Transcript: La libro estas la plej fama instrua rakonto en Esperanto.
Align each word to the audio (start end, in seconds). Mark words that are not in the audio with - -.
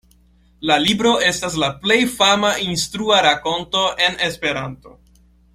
La 0.69 0.77
libro 0.85 1.11
estas 1.31 1.57
la 1.65 1.69
plej 1.83 1.99
fama 2.15 2.53
instrua 2.71 3.23
rakonto 3.29 3.87
en 4.07 4.21
Esperanto. 4.31 4.99